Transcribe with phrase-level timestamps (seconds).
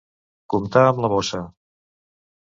[0.53, 1.41] Comptar amb la bossa.